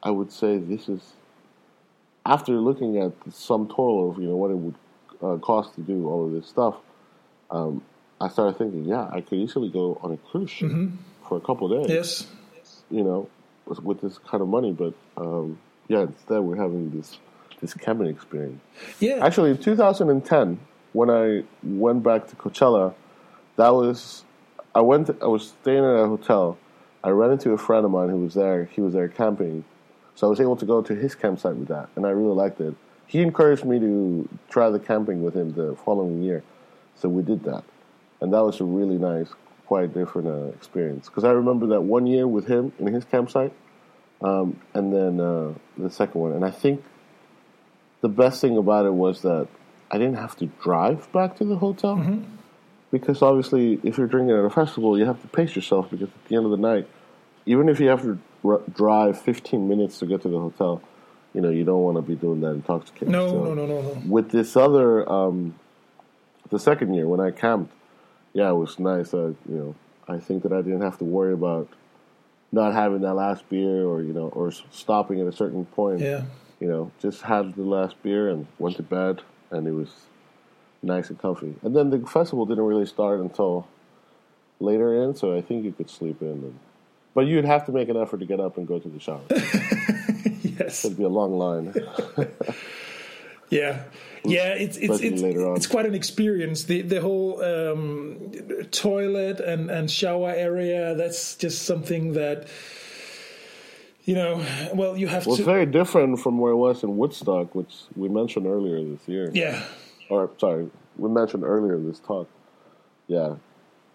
[0.00, 1.00] i would say this is
[2.24, 4.74] after looking at the sum total of you know what it would
[5.22, 6.76] uh, cost to do all of this stuff
[7.50, 7.82] um,
[8.20, 10.70] i started thinking yeah i could easily go on a cruise ship
[11.28, 12.26] for a couple of days Yes.
[12.90, 13.28] you know
[13.78, 17.18] with, this kind of money but um, yeah instead we're having this
[17.60, 18.60] this camping experience
[19.00, 19.24] Yeah.
[19.24, 20.58] Actually, in 2010,
[20.92, 22.94] when I went back to Coachella,
[23.56, 24.24] that was
[24.74, 25.10] I went.
[25.22, 26.56] I was staying at a hotel.
[27.02, 28.64] I ran into a friend of mine who was there.
[28.66, 29.64] He was there camping,
[30.14, 32.60] so I was able to go to his campsite with that, and I really liked
[32.60, 32.74] it.
[33.06, 36.42] He encouraged me to try the camping with him the following year,
[36.94, 37.64] so we did that,
[38.20, 39.28] and that was a really nice,
[39.70, 41.08] quite a different uh, experience.
[41.08, 43.52] Because I remember that one year with him in his campsite,
[44.20, 46.82] um, and then uh, the second one, and I think
[48.00, 49.46] the best thing about it was that
[49.88, 51.94] I didn't have to drive back to the hotel
[52.90, 56.24] because obviously, if you're drinking at a festival, you have to pace yourself because at
[56.24, 56.88] the end of the night,
[57.46, 60.82] even if you have to r- drive 15 minutes to get to the hotel,
[61.32, 63.10] you know you don't want to be doing that intoxicated.
[63.10, 64.02] No, So no, no, no, no.
[64.04, 65.54] With this other, um,
[66.50, 67.72] the second year when I camped,
[68.32, 69.12] yeah, it was nice.
[69.14, 69.74] Uh, you know,
[70.08, 71.68] I think that I didn't have to worry about
[72.52, 76.22] not having that last beer or you know or stopping at a certain point Yeah.
[76.58, 79.90] you know, just had the last beer and went to bed, and it was
[80.82, 81.54] nice and comfy.
[81.62, 83.66] And then the festival didn't really start until
[84.58, 86.28] later in, so I think you could sleep in.
[86.28, 86.58] And,
[87.14, 89.20] but you'd have to make an effort to get up and go to the shower.
[90.42, 90.84] Yes.
[90.84, 91.72] It'd be a long line.
[93.50, 93.82] Yeah,
[94.24, 94.54] yeah.
[94.54, 96.64] It's it's it's, it's quite an experience.
[96.64, 98.30] The the whole um,
[98.70, 100.94] toilet and and shower area.
[100.94, 102.46] That's just something that
[104.04, 104.44] you know.
[104.74, 105.44] Well, you have Well, it's to.
[105.44, 109.30] very different from where it was in Woodstock, which we mentioned earlier this year.
[109.34, 109.62] Yeah,
[110.08, 112.28] Or sorry, we mentioned earlier in this talk.
[113.08, 113.34] Yeah,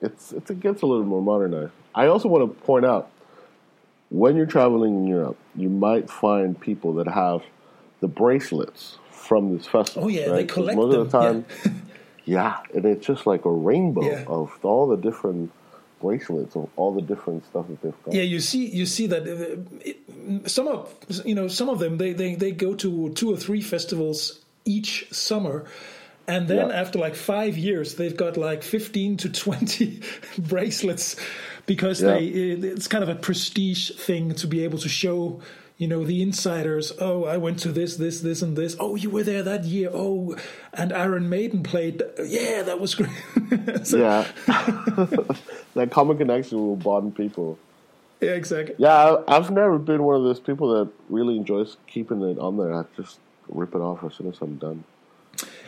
[0.01, 1.71] it's, it's it gets a little more modernized.
[1.93, 3.09] I also want to point out
[4.09, 7.41] when you're traveling in Europe, you might find people that have
[8.01, 10.05] the bracelets from this festival.
[10.05, 10.47] Oh, yeah, they right?
[10.47, 11.45] 'Cause collect most of the time.
[12.27, 12.57] Yeah.
[12.73, 14.23] and it's just like a rainbow Yeah.
[14.27, 15.51] of all the different
[16.01, 18.13] bracelets of all the different stuff that they've got.
[18.15, 18.23] yeah.
[18.23, 19.97] You see, you see that uh, it,
[20.49, 23.61] some of you know some of them they they they go to two or three
[23.61, 25.65] festivals each summer.
[26.27, 26.81] And then Yeah.
[26.81, 29.99] after like five years, they've got like fifteen to twenty
[30.49, 31.15] bracelets
[31.67, 32.13] because Yeah.
[32.13, 35.39] they it- it's kind of a prestige thing to be able to show
[35.77, 39.09] you know the insiders oh i went to this this this and this oh you
[39.09, 40.35] were there that year oh
[40.73, 43.09] and iron maiden played yeah that was great
[43.85, 44.25] So- Yeah.
[45.73, 47.57] that common connection will bond people.
[48.21, 52.39] yeah exactly Yeah, I've never been one of those people that really enjoys keeping it
[52.39, 52.73] on there.
[52.73, 54.83] I just rip it off as soon as I'm done.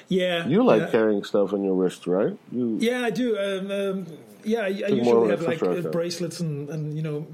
[0.08, 0.90] yeah You like yeah.
[0.90, 2.36] carrying stuff on your wrist, right?
[2.52, 4.06] You yeah i do um, um,
[4.46, 7.28] yeah i, I usually have like uh, bracelets and and you know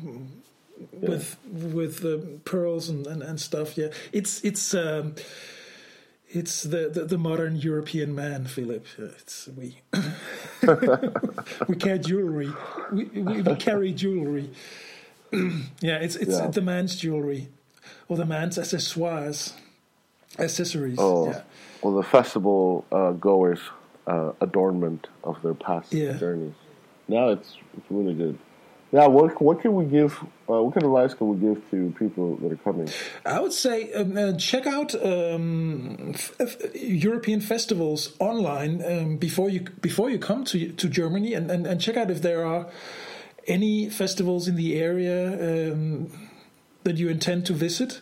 [0.92, 5.16] with with uh, pearls and, and and stuff yeah it's it's um
[6.30, 8.88] it's the, the, the modern European man, Philip.
[8.98, 9.78] It's we
[11.68, 12.52] we carry jewelry.
[12.92, 14.50] We, we, we carry jewelry.
[15.32, 16.48] yeah, it's it's Yeah.
[16.48, 17.50] the man's jewelry
[18.08, 19.54] or the man's accessoires,
[20.40, 20.98] accessories.
[21.00, 21.42] oh, Yeah.
[21.84, 23.60] well, the festival uh, goers'
[24.08, 26.14] uh, adornment of their past Yeah.
[26.14, 26.56] journeys.
[27.08, 28.40] Now it's it's really good.
[28.94, 30.20] Yeah, what what can we give?
[30.48, 32.88] Uh, what kind of advice can we give to people that are coming?
[33.26, 39.50] I would say um, uh, check out um, f- f- European festivals online um, before
[39.50, 42.68] you before you come to to Germany, and, and, and check out if there are
[43.48, 46.30] any festivals in the area um,
[46.84, 48.00] that you intend to visit.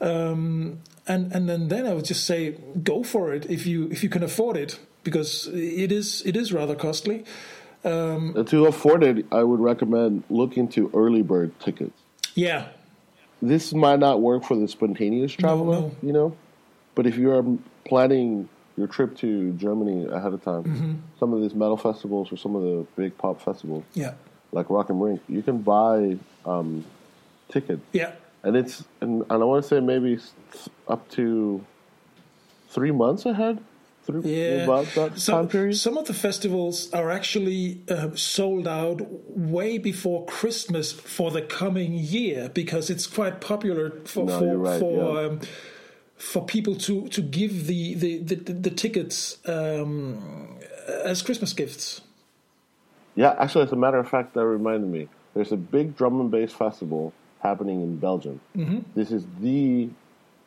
[0.00, 4.02] Um, and and then, then I would just say go for it if you if
[4.02, 7.24] you can afford it because it is it is rather costly.
[7.84, 11.98] Um, to afford it, I would recommend looking to early bird tickets.
[12.34, 12.68] yeah,
[13.40, 15.96] This might not work for the spontaneous traveler, no.
[16.02, 16.36] you know,
[16.94, 17.44] but if you're
[17.84, 20.94] planning your trip to Germany ahead of time, Mm-hmm.
[21.18, 24.14] some of these metal festivals or some of the big pop festivals, yeah,
[24.52, 26.16] like Rock am Ring, you can buy
[26.46, 26.84] um,
[27.50, 28.12] tickets, yeah,
[28.44, 30.18] and it's and, and I want to say maybe
[30.88, 31.64] up to
[32.68, 33.58] three months ahead,
[34.04, 34.64] through yeah.
[34.64, 35.76] about that Some- time period.
[35.76, 39.00] Some of the festivals are actually uh, sold out
[39.36, 44.80] way before Christmas for the coming year because it's quite popular for No, for right,
[44.80, 45.26] for, yeah.
[45.28, 45.40] um,
[46.16, 50.58] for people to to give the the the, the tickets um,
[51.04, 52.00] as Christmas gifts.
[53.14, 55.08] Yeah, actually, as a matter of fact, that reminded me.
[55.34, 58.40] There's a big drum and bass festival happening in Belgium.
[58.56, 58.78] Mm-hmm.
[58.94, 59.90] This is the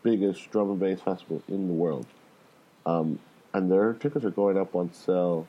[0.04, 2.06] biggest drum and bass festival in the world,
[2.86, 3.20] um,
[3.56, 5.48] and their tickets are going up on sale.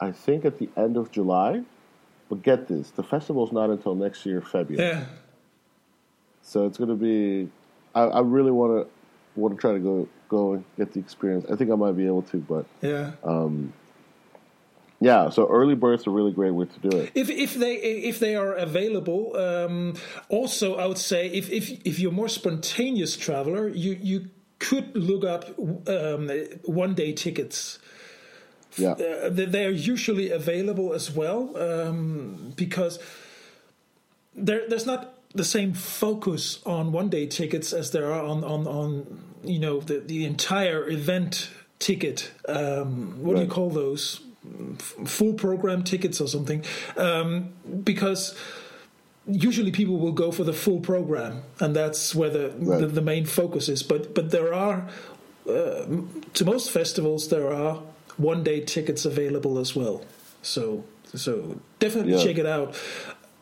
[0.00, 1.62] I think at the end of July.
[2.30, 4.88] But get this: the festival's not until next year, February.
[4.88, 5.04] Yeah,
[6.42, 7.50] So it's going to be.
[7.94, 11.44] I, I really want to want to try to go go and get the experience.
[11.52, 13.12] I think I might be able to, but yeah.
[13.22, 13.74] Um,
[14.98, 15.28] yeah.
[15.28, 17.12] So early birds are a really great way to do it.
[17.14, 19.94] If if they if they are available, um,
[20.30, 24.30] also I would say if if if you're more spontaneous traveler, you you
[24.72, 25.44] could look up
[25.88, 26.30] um,
[26.64, 27.78] one day tickets.
[28.78, 28.92] Yeah.
[28.92, 32.98] Uh, they- they are usually available as well um, because
[34.34, 35.02] there there's not
[35.34, 38.88] the same focus on one day tickets as there are on on, on
[39.44, 42.30] you know the the entire event ticket.
[42.48, 44.20] Um, what do you call those?
[44.78, 46.64] F- Full program tickets or something,
[46.96, 47.50] um,
[47.84, 48.34] because
[49.26, 52.80] usually people will go for the full program, and that's where the Right.
[52.80, 53.82] the, the main focus is.
[53.82, 54.88] But but there are
[55.48, 55.86] uh,
[56.34, 57.82] to most festivals there are
[58.16, 60.04] one day tickets available as well.
[60.42, 62.22] So so definitely Yeah.
[62.24, 62.74] check it out.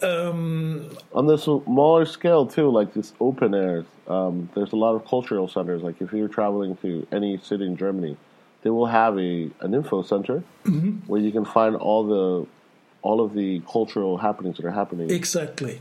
[0.03, 5.07] Um, on the smaller scale too, like this open air, um, there's a lot of
[5.07, 5.83] cultural centers.
[5.83, 8.17] Like if you're traveling to any city in Germany,
[8.63, 10.43] they will have a an info center
[11.07, 12.47] where you can find all the
[13.03, 15.81] all of the cultural happenings that are happening, exactly.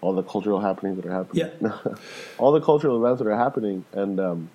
[0.00, 1.94] all the cultural happenings that are happening, Yeah.
[2.38, 4.50] all the cultural events that are happening, and um,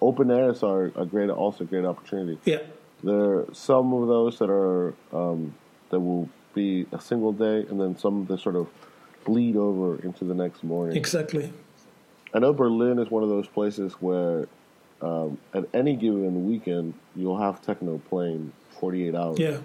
[0.00, 2.38] open airs are a great, also a great opportunity.
[2.44, 2.58] Yeah.
[3.02, 5.54] There are some of those that are um,
[5.90, 8.68] that will be a single day, and then some that sort of
[9.24, 10.96] bleed over into the next morning.
[10.96, 11.52] Exactly.
[12.34, 14.46] I know Berlin is one of those places where
[15.02, 19.58] um, at any given weekend you'll have techno playing 48 hours, Yeah.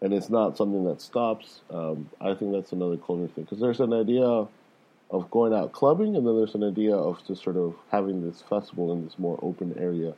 [0.00, 1.60] And it's not something that stops.
[1.70, 4.46] Um, I think that's another culture thing because there's an idea
[5.10, 8.42] of going out clubbing, and then there's an idea of just sort of having this
[8.42, 10.14] festival in this more open area.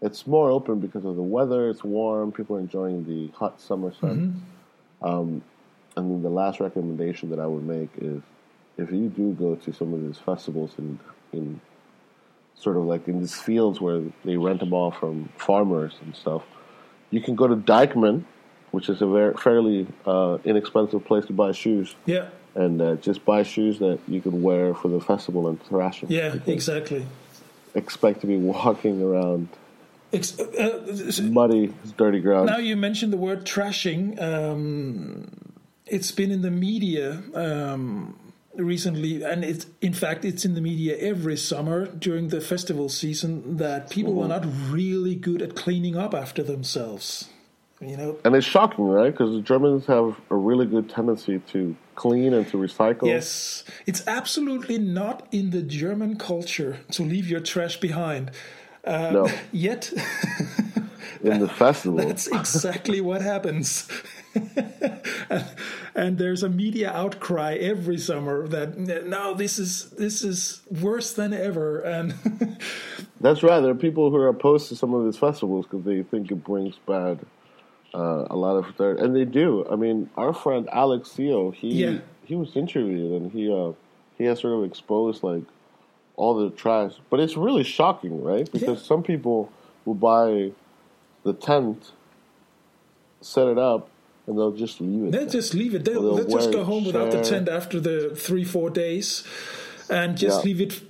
[0.00, 1.68] It's more open because of the weather.
[1.68, 2.32] It's warm.
[2.32, 4.42] People are enjoying the hot summer sun.
[5.02, 5.42] Um,
[5.96, 8.22] and then the last recommendation that I would make is
[8.78, 10.98] if you do go to some of these festivals in
[11.32, 11.60] in
[12.54, 16.42] sort of like in these fields where they rent them all from farmers and stuff,
[17.10, 18.24] you can go to Deichmann,
[18.70, 22.28] which is a very fairly uh, inexpensive place to buy shoes, Yeah.
[22.54, 26.10] and uh, just buy shoes that you can wear for the festival and thrash them.
[26.12, 26.36] Yeah.
[26.46, 27.06] Exactly.
[27.74, 29.48] Expect to be walking around
[30.12, 32.46] Ex- uh, muddy, dirty ground.
[32.46, 34.20] Now you mentioned the word trashing.
[34.20, 35.30] Um,
[35.86, 38.18] it's been in the media um,
[38.56, 43.58] recently, and it's in fact it's in the media every summer during the festival season
[43.58, 47.28] that people are not really good at cleaning up after themselves.
[47.80, 49.10] You know, And it's shocking, right?
[49.10, 53.06] Because the Germans have a really good tendency to clean and to recycle.
[53.06, 58.32] yes, it's absolutely not in the German culture to leave your trash behind.
[58.84, 59.28] Uh, No.
[59.52, 59.92] Yet,
[61.22, 61.98] in the festival.
[61.98, 63.88] That's exactly what happens.
[65.30, 65.46] and,
[65.94, 71.32] and there's a media outcry every summer that no, this is this is worse than
[71.32, 71.80] ever.
[71.80, 72.14] And
[73.22, 73.60] That's right.
[73.60, 76.44] There are people who are opposed to some of these festivals because they think it
[76.44, 77.18] brings bad
[77.94, 79.66] uh, a lot of dirt, and they do.
[79.70, 81.98] I mean, our friend Alex Theo, he Yeah.
[82.24, 83.72] he was interviewed and he uh,
[84.18, 85.42] he has sort of exposed like
[86.16, 88.50] all the trash, but it's really shocking, right?
[88.52, 88.86] Because Yeah.
[88.86, 89.50] some people
[89.84, 90.52] will buy
[91.24, 91.92] the tent,
[93.20, 93.88] set it up,
[94.26, 95.12] and they'll just leave it.
[95.12, 95.26] they there.
[95.28, 95.84] just leave it.
[95.84, 99.24] They'll, They'll they'll just go home without the tent after the three four days,
[99.88, 100.48] and just Yeah.
[100.52, 100.80] leave it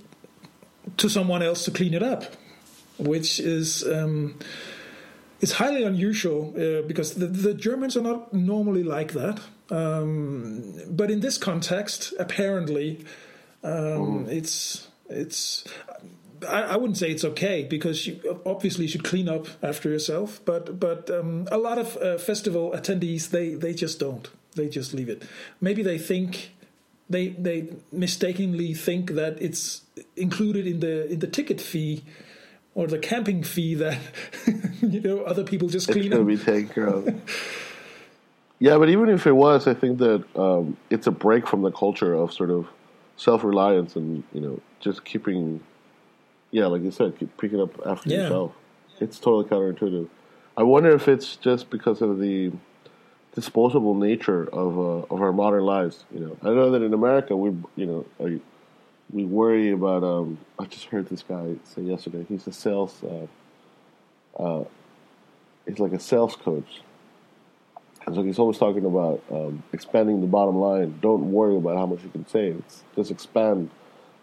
[0.97, 2.25] to someone else to clean it up,
[2.99, 3.83] which is.
[3.87, 4.35] Um,
[5.41, 9.39] it's highly unusual uh, because the, the Germans are not normally like that.
[9.71, 13.03] Um, but in this context, apparently,
[13.63, 15.65] um, it's it's
[16.47, 20.39] I, I, wouldn't say it's okay because you obviously you should clean up after yourself.
[20.45, 24.29] But but um, a lot of uh, festival attendees they they just don't.
[24.55, 25.23] They just leave it.
[25.59, 26.51] Maybe they think
[27.09, 29.81] they they mistakenly think that it's
[30.15, 32.03] included in the in the ticket fee
[32.73, 33.99] or the camping fee that
[34.81, 36.19] you know other people just clean up.
[36.19, 37.21] It's to be taken care of.
[38.59, 41.71] yeah, but even if it was, I think that um, it's a break from the
[41.71, 42.67] culture of sort of
[43.17, 45.61] self reliance and you know just keeping
[46.51, 48.23] yeah, like you said, keep picking up after yeah.
[48.23, 48.53] yourself.
[48.99, 50.09] It's totally counterintuitive.
[50.55, 52.51] I wonder if it's just because of the
[53.33, 56.05] disposable nature of uh, of our modern lives.
[56.13, 58.05] You know, I know that in America we you know
[59.11, 60.03] we worry about.
[60.03, 62.25] Um, I just heard this guy say yesterday.
[62.27, 63.03] He's a sales.
[63.03, 63.27] Uh,
[64.41, 64.63] uh,
[65.67, 66.81] he's like a sales coach,
[68.05, 70.99] and so he's always talking about um, expanding the bottom line.
[71.01, 72.63] Don't worry about how much you can save.
[72.95, 73.69] Just expand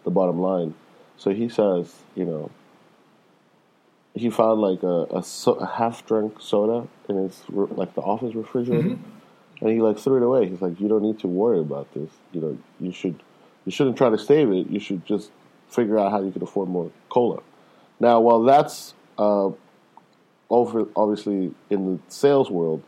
[0.03, 0.73] the bottom line.
[1.17, 2.49] So he says, you know,
[4.13, 8.33] he found like a, a, so, a half drunk soda in his like the office
[8.33, 9.65] refrigerator, mm-hmm.
[9.65, 10.49] and he like threw it away.
[10.49, 12.09] He's like, you don't need to worry about this.
[12.31, 13.21] You know, you should
[13.69, 14.69] you shouldn't try to save it.
[14.69, 15.31] You should just
[15.69, 17.41] figure out how you can afford more cola.
[17.99, 19.51] Now, while that's uh,
[20.49, 22.81] over, obviously in the sales world,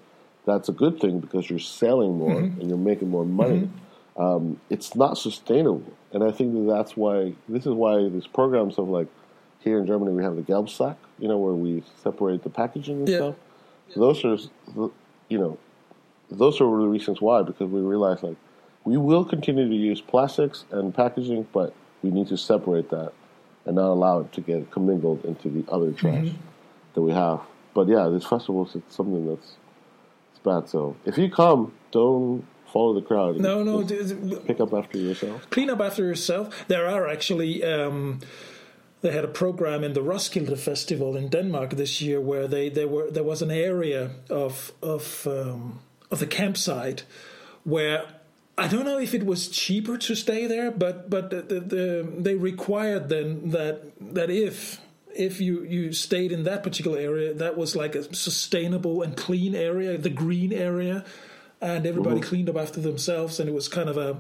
[0.46, 2.60] that's a good thing because you're selling more mm-hmm.
[2.60, 3.62] and you're making more money.
[3.62, 3.78] Mm-hmm
[4.18, 5.94] um, it's not sustainable.
[6.12, 9.08] And I think that that's why this is why there's programs of like
[9.60, 13.10] here in Germany we have the Gelbsack, you know, where we separate the packaging and
[13.10, 13.18] yeah.
[13.18, 13.36] stuff.
[13.94, 14.38] So those are,
[15.30, 15.58] you know,
[16.30, 18.38] those are the reasons why because we realize like
[18.84, 23.14] we will continue to use plastics and packaging, but we need to separate that
[23.66, 26.42] and not allow it to get commingled into the other trash mm-hmm.
[26.94, 27.42] that we have.
[27.74, 29.56] But yeah, this festival is something that's
[30.32, 30.68] it's bad.
[30.68, 33.38] So if you come, don't follow the crowd.
[33.38, 35.50] No, no, pick up after yourself.
[35.50, 36.66] Clean up after yourself.
[36.68, 37.64] There are actually.
[37.64, 38.20] Um,
[39.02, 42.88] they had a program in the Roskilde Festival in Denmark this year where they there
[42.88, 45.80] were there was an area of of um,
[46.12, 47.04] of the campsite
[47.64, 48.04] where
[48.62, 52.14] I don't know if it was cheaper to stay there, but but the, the, the,
[52.18, 54.80] they required then that that if
[55.16, 59.56] if you you stayed in that particular area, that was like a sustainable and clean
[59.56, 61.04] area, the green area
[61.62, 62.30] and everybody mm-hmm.
[62.30, 64.20] cleaned up after themselves, and it was kind of a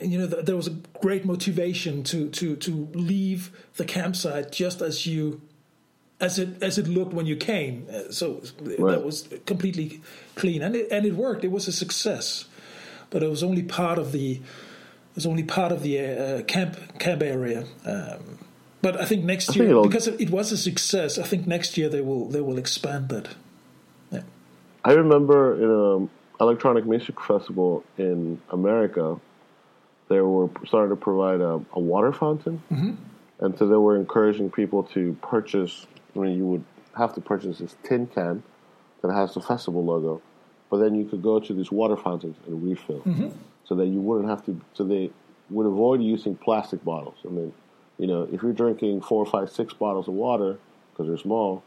[0.00, 5.06] you know there was a great motivation to to to leave the campsite just as
[5.06, 5.40] you
[6.20, 8.92] as it as it looked when you came so right.
[8.92, 10.00] that was completely
[10.36, 12.44] clean and it, and it worked it was a success
[13.12, 16.98] but it was only part of the it was only part of the uh, camp
[16.98, 18.38] camp area um,
[18.80, 21.78] but I think next I year think because it was a success I think next
[21.78, 23.28] year they will they will expand that
[24.84, 25.70] I remember in
[26.02, 26.10] an
[26.40, 29.18] electronic music festival in America,
[30.08, 32.94] they were starting to provide a, a water fountain, mm-hmm.
[33.44, 35.86] and so they were encouraging people to purchase.
[36.16, 36.64] I mean, you would
[36.96, 38.42] have to purchase this tin can
[39.02, 40.20] that has the festival logo,
[40.72, 43.28] but then you could go to these water fountains and refill, mm-hmm.
[43.66, 44.58] so that you wouldn't have to.
[44.72, 45.10] So they
[45.50, 47.16] would avoid using plastic bottles.
[47.26, 47.52] I mean,
[47.98, 50.56] you know, if you're drinking four, five, six bottles of water
[50.90, 51.62] because they're small,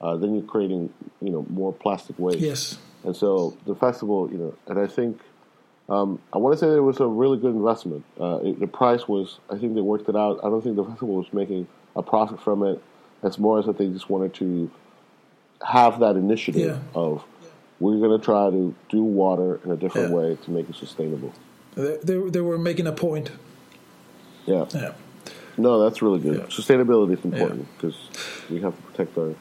[0.00, 0.92] uh, then you're creating
[1.22, 2.40] you know more plastic waste.
[2.40, 2.78] Yes.
[3.04, 5.20] And so the festival, you know, and I think
[5.88, 8.04] um, I want to say it was a really good investment.
[8.20, 10.40] Uh, it, the price was, I think they worked it out.
[10.42, 12.82] I don't think the festival was making a profit from it.
[13.22, 14.68] It's more as that they just wanted to
[15.64, 17.00] have that initiative yeah.
[17.00, 17.24] of
[17.80, 20.16] we're going to try to do water in a different yeah.
[20.16, 21.32] way to make it sustainable.
[21.74, 23.30] They, they, they, were making a point.
[24.46, 24.66] Yeah.
[24.74, 24.92] Yeah.
[25.56, 26.38] No, that's really good.
[26.38, 26.44] Yeah.
[26.44, 27.96] Sustainability is important because
[28.50, 29.34] we have to protect our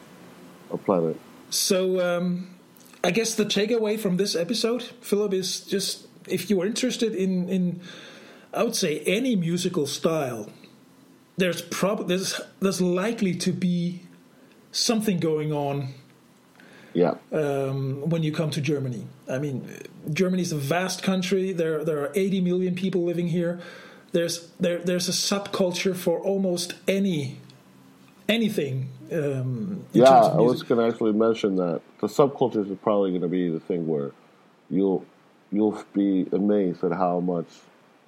[0.71, 1.19] our planet.
[1.49, 2.55] So, um,
[3.03, 7.47] I guess the takeaway from this episode, Philip, is just if you are interested in
[7.49, 7.81] in
[8.53, 10.49] I would say any musical style,
[11.37, 14.01] there's prob there's there's likely to be
[14.71, 15.93] something going on.
[16.97, 17.13] Yeah.
[17.31, 19.69] Um, when you come to Germany, I mean,
[20.11, 21.53] Germany is a vast country.
[21.53, 23.59] There there are 80 million people living here.
[24.13, 27.37] There's there there's a subculture for almost any
[28.27, 28.89] anything.
[29.11, 33.27] Um, yeah, I was going to actually mention that the subcultures is probably going to
[33.27, 34.11] be the thing where
[34.71, 35.05] you'll
[35.51, 37.45] you'll be amazed at how much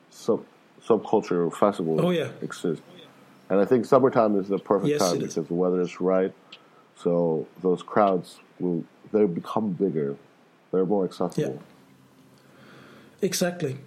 [0.10, 0.44] sub
[0.84, 2.30] subculture festivals oh, yeah.
[2.42, 2.82] exist.
[3.52, 6.34] And I think summertime is the perfect yes, time because the weather is right.
[7.02, 10.16] So those crowds will they become bigger.
[10.72, 11.54] They're more accessible.
[11.56, 11.62] Yeah.
[13.22, 13.78] Exactly.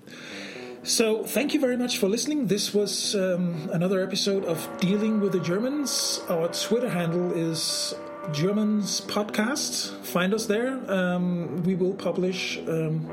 [0.84, 2.48] So, thank you very much for listening.
[2.48, 6.20] This was um, another episode of Dealing with the Germans.
[6.28, 7.94] Our Twitter handle is
[8.32, 9.94] Germans Podcast.
[10.04, 10.80] Find us there.
[10.90, 13.08] Um, we will publish um,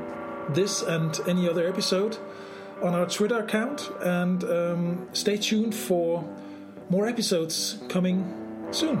[0.48, 2.18] this and any other episode
[2.82, 6.24] on our Twitter account and um, stay tuned for
[6.88, 8.98] more episodes coming soon.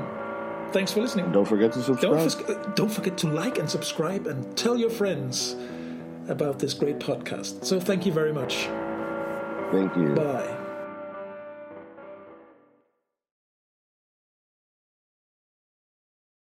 [0.72, 1.32] Thanks for listening.
[1.32, 2.12] Don't forget to subscribe.
[2.12, 5.56] Don't, fos- uh, don't forget to like and subscribe and tell your friends
[6.28, 7.64] about this great podcast.
[7.64, 8.68] So thank you very much.
[9.72, 10.14] Thank you.
[10.14, 10.56] Bye.